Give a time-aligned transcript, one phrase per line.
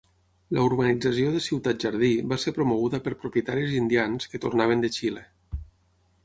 [0.57, 5.25] La urbanització de ciutat-jardí va ser promoguda per propietaris indians que tornaven de Xile.